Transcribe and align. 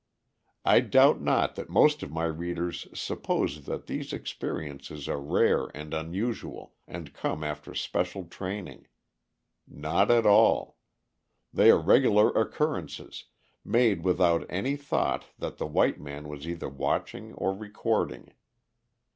I 0.65 0.79
doubt 0.79 1.21
not 1.21 1.53
that 1.53 1.69
most 1.69 2.01
of 2.01 2.09
my 2.11 2.23
readers 2.23 2.87
suppose 2.91 3.65
that 3.65 3.85
these 3.85 4.11
experiences 4.13 5.07
are 5.07 5.21
rare 5.21 5.67
and 5.75 5.93
unusual, 5.93 6.73
and 6.87 7.13
come 7.13 7.43
after 7.43 7.75
special 7.75 8.23
training. 8.25 8.87
Not 9.67 10.09
at 10.09 10.25
all! 10.25 10.79
They 11.53 11.69
are 11.69 11.77
regular 11.79 12.29
occurrences, 12.29 13.25
made 13.63 14.03
without 14.03 14.43
any 14.49 14.75
thought 14.75 15.25
that 15.37 15.59
the 15.59 15.67
white 15.67 15.99
man 16.01 16.27
was 16.27 16.47
either 16.47 16.67
watching 16.67 17.35
or 17.35 17.53
recording. 17.55 18.33